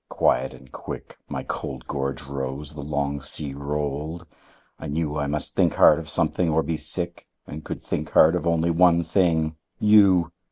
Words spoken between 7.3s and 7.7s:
And